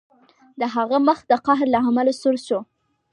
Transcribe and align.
د 0.59 0.61
هغه 0.75 0.97
مخ 1.07 1.19
د 1.31 1.33
قهر 1.45 1.67
له 1.73 1.79
امله 1.87 2.13
سور 2.21 2.35
شو 2.47 2.59